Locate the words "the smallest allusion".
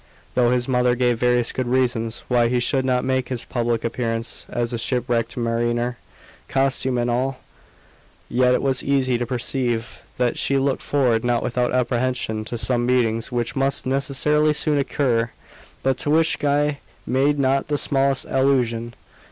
17.67-18.95